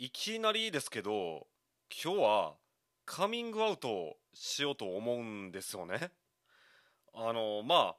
[0.00, 1.48] いきなりですけど
[1.90, 2.52] 今日は
[3.04, 6.12] カミングアウトしようと思うんですよね。
[7.12, 7.96] あのまあ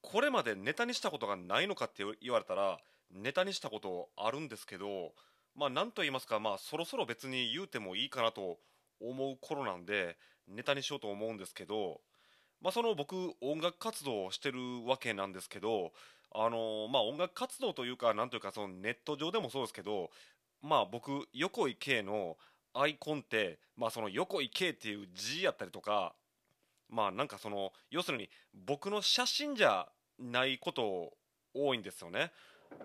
[0.00, 2.78] これまでネタにしたことがないのかって言われたら
[3.10, 5.10] ネタにしたことあるんですけど
[5.56, 8.58] まあ何と言いますかまあそろそろ別に言うてもいいかなと
[9.00, 10.16] 思う頃なんで
[10.46, 12.00] ネタにしようと思うんですけど
[12.62, 15.90] まあその僕音楽活動をしてるわけなんですけど
[16.32, 20.10] あのまあ音楽活動というかなんというかそのネット上でもそうですけど
[20.64, 22.38] まあ僕横井圭の
[22.72, 26.14] アイコンってまあその横井圭っていう字やったりとか
[26.88, 28.30] まあなんかその要するに
[28.66, 29.86] 僕の写真じゃ
[30.18, 31.12] ないこと
[31.52, 32.32] 多いんですよね。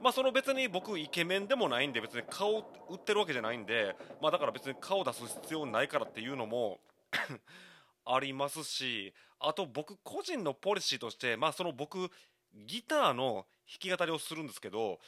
[0.01, 6.79] まあその別に僕イケメンでもないんで別に顔売ってるわけじゃないんでまあだから別に顔出す必要ないからっていうのも
[8.05, 12.11] ありますしあと僕個人のポリシーとしてまあその僕
[12.53, 14.99] ギターの弾き語りをするんですけど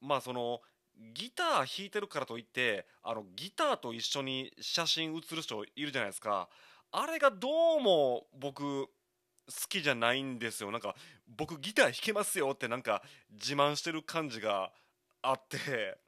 [0.00, 0.60] まあその
[0.98, 6.48] ギター弾いてるからといってあのギターと一緒に写真写る人いるじゃないですか。
[6.90, 8.88] あれがどうも僕好
[9.68, 10.70] きじゃないんですよ。
[10.70, 10.94] なんか
[11.36, 14.72] 僕ギター弾けますよってなんか自慢してる感じが
[15.22, 15.98] あって。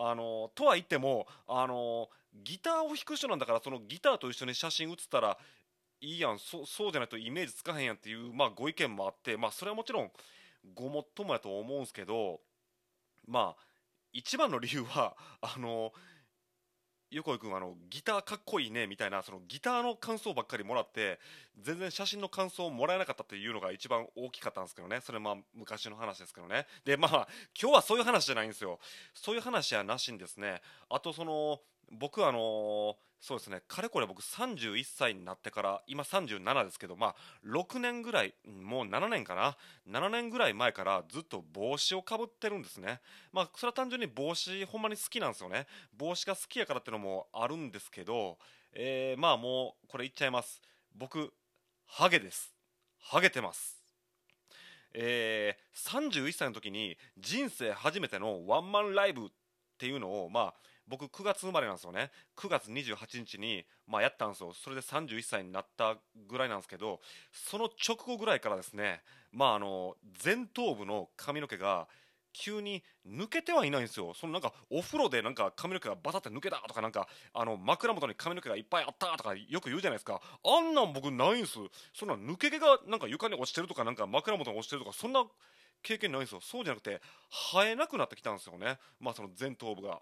[0.00, 5.36] あのとは言ってもあのギターを弾く人なんだからそのギターと一緒に写真写ったら
[6.00, 6.38] いいやん。
[6.38, 9.36] そそうじゃないとイメージつかへんやんっていう、まあ、ご意見もあって。
[9.36, 10.10] まあそれはもちろん
[10.74, 12.40] ごもっともやと思うんすけど。
[13.26, 13.67] まあ
[14.12, 15.92] 一番の理由はあの
[17.10, 21.18] 横井君あのギターかっこいいねみたいなそのギターの感想ばっかりもらって
[21.58, 25.00] 全然写真の感想をもらえなかったっていうのが一番大きかったんですけどね。
[25.02, 26.66] それまあ昔の話ですけどね。
[26.84, 27.28] でまあ
[27.60, 28.78] 今日はそういう話じゃないんですよ。
[29.14, 30.60] そういう話はなしにですね。
[30.90, 37.14] あとその僕あのそうですねかれこれ僕31歳になってから今37ですけどまあ
[37.44, 39.56] 6年ぐらいもう7年かな
[39.90, 43.00] ？7年ぐらい前からずっと帽子をかぶってるんですね。
[43.32, 45.66] まあそれは単純に帽子ほんまに好きなんですよね。
[45.96, 48.38] 帽子が好きやからってのもあるんですけど、
[48.72, 50.62] えー、まあもうこれ言っちゃいます。
[50.94, 51.32] 僕
[51.86, 52.54] ハゲです。
[53.00, 53.82] ハゲてます。
[54.94, 59.28] えー、31歳の時に人生初めてのワンマンライブっ
[59.78, 60.54] ていうのをまあ
[60.88, 62.10] 僕9月生まれなんですよね。
[62.36, 64.52] 9月28日に、まあ、やったんですよ。
[64.52, 65.96] それで31歳になった
[66.28, 67.00] ぐらいなんですけど
[67.32, 71.88] その直後ぐらいからですねまああの前頭部の髪の毛が
[72.32, 74.14] 急に抜けてはいないんですよ。
[74.14, 80.20] そのなんかお風呂でなんか髪の毛がバタって抜けたとかなんかあの枕元に髪の毛がいっぱいあったとかよく言うじゃないですか。
[80.44, 81.54] あんなん僕ないんです。
[81.94, 85.24] そんな抜け毛がなんか床に落ちてるとかなんか枕元に落ちてるとかそんな
[85.82, 86.40] 経験ないんですよ。
[86.40, 87.00] そうじゃなくて
[87.52, 88.78] 生えなくなってきたんですよね。
[89.00, 90.00] まあその前頭部が。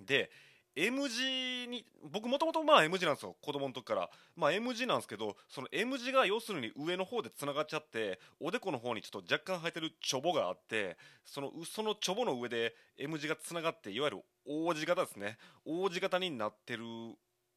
[0.00, 0.30] で
[0.74, 4.10] M 字に僕もともとまあ M 字なんですよ子供の時から。
[4.36, 15.36] まあ M 字なんですけどその M 字が要するに上の方でつながっちゃっておでこの方にちょっと若干生えてるチョボがあってそのそのチョボの上で M 字がつながっていわゆる O 字型ですね。
[15.66, 16.84] O 字型になってる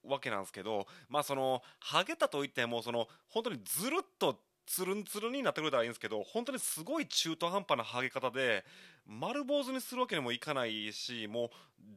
[0.04, 8.64] わけなんですけどまあそのハゲたといってもその本当にずるっとつるんつるんになってくれたらいいんですけど本当にすごい中途半端なハゲ方で
[9.08, 11.50] 丸坊主にするわけにもいかないしもう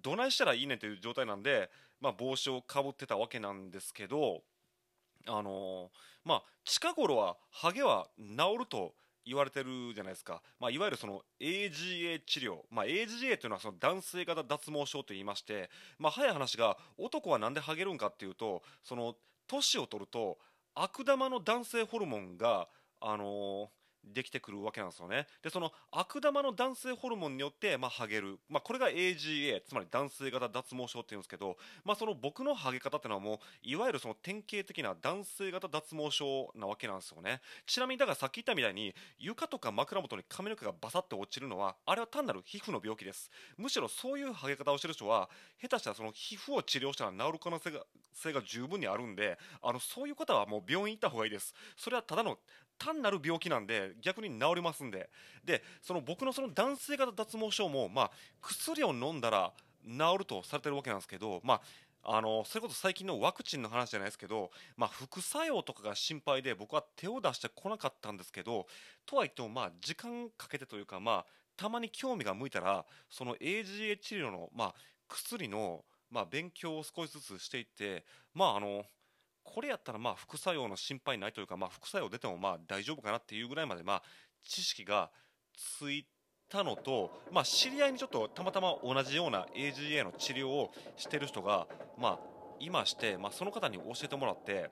[0.03, 1.71] どないしたらいいねという状態なんで、
[2.01, 4.43] まあ、帽子をかぶってたわけなんですけど
[5.27, 5.89] あのー、
[6.25, 8.93] まあ近頃はハゲは治ると
[9.29, 15.69] 言われてるじゃないですか、まあ、いわゆるその AGA 治療、まあ、AGA というのはその男性型脱毛症と言いまして、
[15.99, 19.15] まあ、早い話が男は何でハゲるんかっていうとその
[19.47, 20.39] 年を取ると
[20.81, 22.69] 悪玉の男性ホルモンが、
[23.01, 23.71] あの、
[24.05, 25.27] できてくるわけなんですよね。
[25.43, 37.41] でその悪玉の男性ホルモンによって、まあ、ハゲる、まあ、これが AGA つまり男性型脱毛症っていうんですけど、まあ、その僕のハゲ方っていうのはもういわゆるその典型的な男性型脱毛症なわけなんですよね。
[37.67, 43.31] ちなみにだからさっき言ったみたいに床とか枕元に髪の毛がバサッと落ちるのはあれは単なる皮膚の病気です。
[43.57, 45.29] むしろそういうハゲ方をしてる人は
[45.61, 47.81] 下手したらその皮膚を治療したら治る可能性が
[48.13, 51.55] 性が十分にあるんであのそういう方はもう病院行った方がいいです。
[51.77, 52.39] それはただの
[52.79, 55.11] 単なる病気なんで逆に治りますんで。
[55.45, 59.53] でその僕のその男性型脱毛症も、まあ、薬を飲んだら
[59.85, 61.61] 治るとされてるわけなんですけど、まあ、
[62.17, 68.67] あのそれこそ最近のワクチンの話じゃないですけど、まあ、副作用とかが心配で僕は手を出してこなかったんですけど
[69.07, 71.27] とはいってもまあ時間かけてというか、まあ、
[71.57, 74.75] たまに興味が向いたらその AGA 治療の、まあ、
[75.09, 78.05] 薬の、まあ、勉強を少しずつしていって
[78.35, 78.85] まああの
[79.55, 84.03] これやったらまあ副作用の心配ないというか、まあ、副作用出てもまあ大丈夫かなっていうぐらいまでまあ
[84.45, 85.11] 知識が
[85.81, 86.07] つい
[86.49, 91.67] たのと、まあ、知り合いにちょっとたまたま同じような AGA の治療をしてる人が、
[91.99, 92.19] まあ、
[92.61, 94.71] いまして、まあ、その方に教えてもらって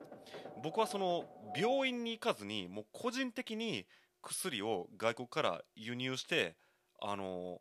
[0.62, 1.24] 僕はその
[1.56, 3.86] 病院に行かずにもう個人的に
[4.22, 6.56] 薬を外国から輸入して、
[7.00, 7.60] あの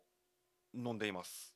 [0.74, 1.55] 飲んでいます。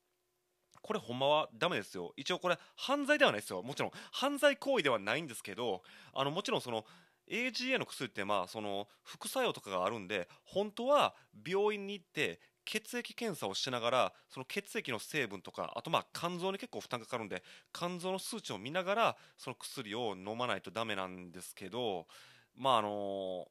[0.82, 2.12] これほんまはダメですよ。
[2.16, 3.62] 一応これ犯罪ではないですよ。
[3.62, 3.92] もちろん。
[4.12, 5.82] 犯罪行為ではないんですけど
[6.12, 6.84] あのもちろんその
[7.30, 11.14] AGA の薬ってまあその副作用とかがあるんで本当は
[11.46, 17.42] 病院に行って血液検査をしながらその血液の成分とかあとまあ肝臓に結構負担かかるんで
[17.72, 22.06] 肝臓の数値を見ながらその薬を飲まないとダメなんですけど
[22.56, 23.48] まああの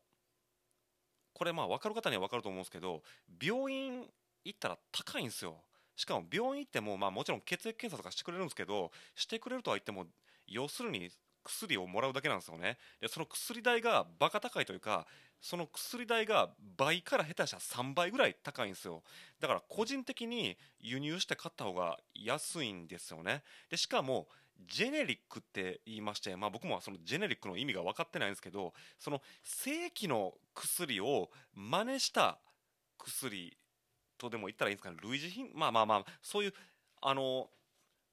[1.33, 3.01] これまあ分かる方には分かると思うんですけど
[3.41, 4.05] 病院
[4.43, 5.57] 行ったら高いんですよ。
[5.99, 10.05] しかも病院行ってもまあもちろん血液検査とかしてくれるんですけどしてくれるとは言っても
[10.47, 11.09] 要するに
[11.43, 12.77] 薬をもらうだけなんですよね。
[13.01, 15.07] でその薬代がバカ高いというか
[15.41, 19.03] その薬代が倍から下手したら3倍ぐらい高いんですよ。
[19.41, 23.43] だから個人的に輸入して買った方が安いんですよね。
[23.69, 24.29] でしかも
[24.69, 32.39] ジェネリックって言いまして、まあ、僕もそのジェネリックの意味が分かってないんですけどその正規の薬を真似した
[32.97, 33.57] 薬
[34.19, 34.97] とでも言ったらいいんですかね。
[35.01, 35.49] 類似品？
[35.53, 36.53] まあまあまあそういう
[37.01, 37.49] あの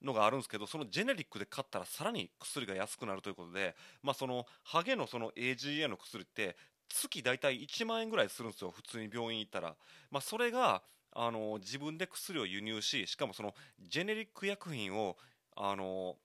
[0.02, 6.56] のがあるんですけどそのジェネリックで買ったらさらに薬が安くなるということで、まあ、そのハゲのその AGA の薬って
[6.88, 8.70] 月大体1万円ぐらいするんですよ。
[8.70, 9.74] 普通に病院行ったら、
[10.10, 10.82] まあ、それが
[11.12, 15.16] あの自分で薬を輸入ししかもそのジェネリック薬品を
[15.56, 16.16] あの、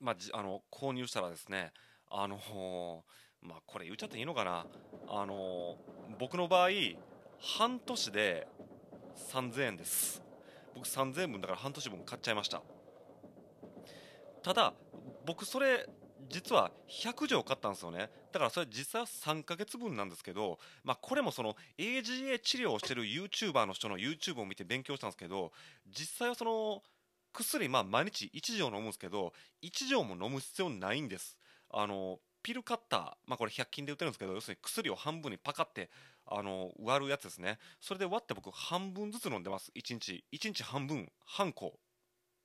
[0.00, 1.70] まあ、あの購入したらですね
[2.10, 3.04] あの
[3.42, 4.66] まあこれ言っちゃっていいのかな。
[5.08, 5.76] あの
[6.18, 6.68] 僕の場合
[7.42, 8.46] 半年で
[9.32, 10.22] 3000円です。
[10.76, 12.62] 僕3000円分だから半年分買っちゃいました。
[14.44, 14.72] ただ
[15.26, 15.88] 僕それ
[16.28, 18.10] 実は100錠買ったんですよね。
[18.32, 25.50] だからそれ実際は3ヶ月分なんですけど、まあ、これもその AGA 治療をしてる YouTuber の人の YouTube を見て勉強したんですけど
[25.90, 26.82] 実際はその
[27.32, 31.36] 薬、まあ、毎日1錠飲むんですけど1錠も飲む必要ないんです。
[31.70, 35.90] あのピルカッター、まあ、これ100均で売ってるんですけど要するに薬を半分にパカって
[36.34, 37.58] あの割るやつですね。
[37.80, 39.70] それで割って僕半分ずつ飲んでます。
[39.74, 40.24] 1日。
[40.32, 41.78] 1日半分半個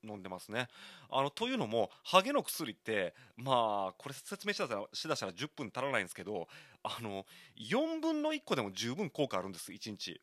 [0.03, 0.67] 飲んでますね。
[1.09, 6.47] あのというのもハゲの薬ってまあこれ説明しだしたらしだしたら10分足らないんですけど
[6.83, 7.25] あの
[7.57, 9.71] 4分の1個でも十分効果あるんです。
[9.71, 10.21] 1日。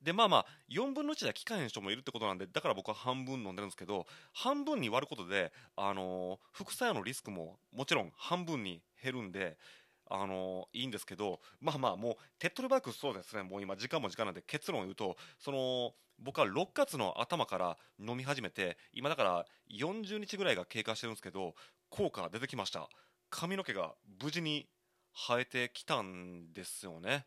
[0.00, 9.58] でまあまあ4分の1では効かへん人もいるってことなんでだから僕は半分飲んでるんですけど半分に割ることで、あの、副作用のリスクももちろん半分に減るんで、
[10.10, 21.54] あの、いいんですけどまあまあもう手っ取り早くそうですねもう今時間も時間なんで結論を言うとその僕は6月の頭から飲み始めて今だから40日ぐらいが経過してるんですけど
[21.90, 22.88] 効果が出てきました
[23.30, 24.66] 髪の毛が無事に
[25.14, 27.26] 生えてきたんですよね。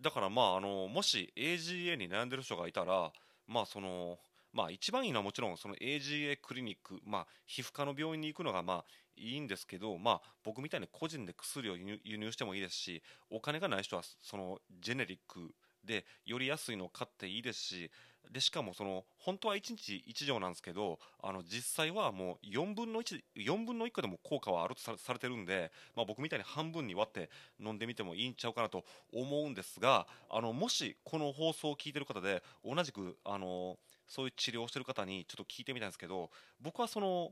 [0.00, 3.12] だからまああのもし AGA に悩んでる人がいたら
[3.46, 4.18] まあその
[4.52, 8.84] まあ一番いいのはもちろんその AGA クリニックまあ皮膚科の病院に行くのがまあ
[9.16, 15.54] いいんですけどまあ僕みたいに個人で薬を輸入してもいいですしお金がない人はそのジェネリック
[15.84, 17.90] でより安いのを買っていいですし
[18.30, 33.76] でしかもその本当は1日1錠なんですけどあの実際はもう4分の14分の1個でも効果はあるとされてるんで、まあ、僕みたいに半分に割って飲んでみてもいいんちゃうかなと思うんですがあのもしこの放送を聞いてる方で同じくあの
[34.12, 36.30] そういう治療をしてる方にちょっと聞いてみたんですけど
[36.60, 37.30] 僕はその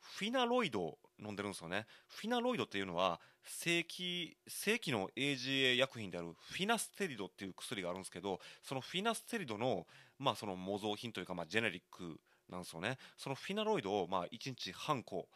[0.00, 1.86] フィナロイド飲んでるんですよね。
[2.08, 9.86] フィナロイドっていうのは正規正規の AGA 薬品であるフィナステリドっていう薬があるんですけどそのフィナステリドの,、
[10.18, 12.96] まあその模造品というか、まあ、ジェネリックなんですよね。
[13.18, 15.28] そのフィナロイドを、まあ、1日半個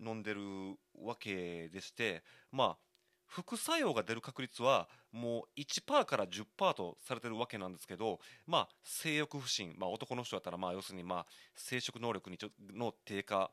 [0.00, 0.40] 飲んでる
[1.02, 2.78] わけでしてまあ
[3.34, 11.26] 副作用が出る確率はもう1%から10%とされてるわけなんですけど、まあ、性欲不振、まあ、男の人だったらまあ要するにまあ
[11.56, 13.50] 生殖能力にちょの低下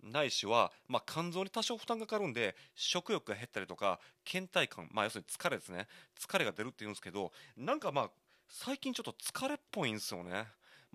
[0.00, 5.88] ないしは、まあ、肝臓に多少負担がかかるんで食欲が減ったりとか倦怠感、まあ、要するに疲れですね
[6.20, 8.10] 疲れが出るっていうんですけどなんかまあ
[8.48, 10.46] 最近ちょっと疲れっぽいんですよね。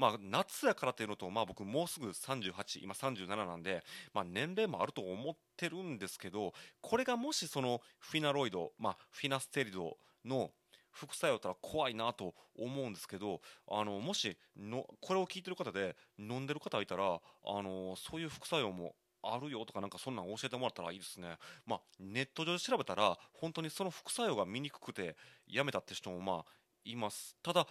[0.01, 3.83] まあ、夏やからというのと、まあ、僕もうすぐ38今37なんで、
[4.15, 10.49] まあ、年齢もあると思ってるんですけどこれがもしそのフィナロイド、まあ、フィナステリドの
[10.89, 21.37] 副作用だったら怖いなと思うんですけどあのもしのこれを聞いてる方で飲んでる方がいたらあのそういう副作用もあるよとかなんかそんなん教えてもらったらいいですね。
[21.67, 25.15] まあ、ネット上で調べたら本当にその副作用が見にくくて
[25.47, 26.45] やめたって人もまあ
[26.85, 27.37] います。
[27.43, 27.67] ただ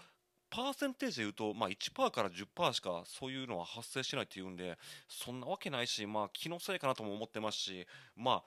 [0.50, 4.76] パーセンテージで言うと、まあ、1%から10%しかそういうのは発生しないっていうんで
[5.08, 8.42] そんなわけないし、まあ、気のせいかなとも思ってますし、まあ、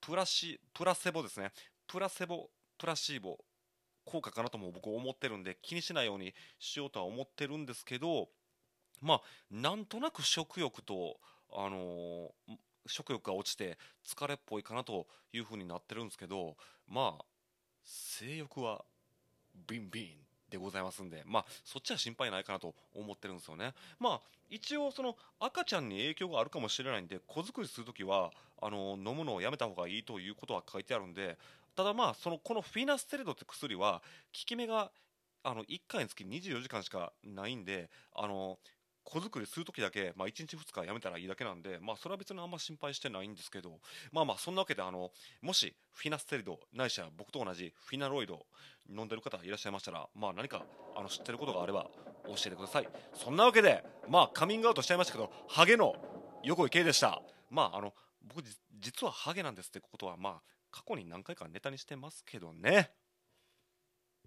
[0.00, 1.50] プラシプラセボですね。
[1.86, 3.38] プラセボプラシーボ
[4.04, 8.28] 効果かなとも僕思ってるんで気にしないようにしようとは思ってるんですけど
[9.00, 9.20] まあ
[9.50, 11.18] なんとなく食欲と
[11.52, 12.56] あのー、
[12.86, 16.56] 食欲が落ちて疲れっぽいかなというふうになってるんですけど
[16.88, 17.24] まあ
[17.84, 18.84] 性欲は
[19.66, 20.29] ビンビン。
[20.50, 23.72] でございますんで、まあ、そっちは心配ないかなと思ってるんですよね。
[23.98, 28.30] まあ、一応、その赤ちゃんに影響があるかもしれないんで、子作りするときは
[28.60, 31.38] あの飲むのをやめた方がいいということは書いてあるんで、
[31.76, 34.02] ただ、まあ、そのこのフィナステレドって薬は効
[34.32, 34.90] き目が
[35.42, 38.58] あの1回につき24時間しかないんで、あの
[39.10, 43.80] 子作りするときだけ、まあ、1日2日やめたらいいだけなんで、まあ、それは別にあんま心配してないんですけど、
[44.12, 45.10] まあまあ、そんなわけで、あの、
[45.42, 48.46] もし、フィナステリド、ないしは僕と同じフィナロイド
[48.88, 50.64] 飲んでる方いらっしゃいましたら、まあ何か、
[50.96, 51.90] あの、知ってることがあれば
[52.26, 52.88] 教えてください。
[53.14, 55.96] そんなわけで、まあ、カミングアウトしちゃいましたけど、ハゲの
[56.44, 57.20] 横井圭でした。
[57.50, 58.44] まあ、あの、僕、
[58.78, 62.92] 実はハゲなんですってことは、まあ、過去に何回かネタにしてますけどね。